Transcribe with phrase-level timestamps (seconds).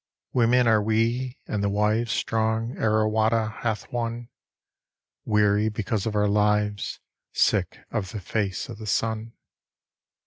[0.33, 4.29] Women are we, and the wives Strong Arrawatta hath won;
[5.25, 6.99] Weary because of our lives,
[7.33, 9.33] Sick of the face of the sun.